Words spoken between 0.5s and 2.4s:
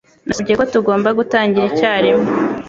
ko tugomba gutangira icyarimwe.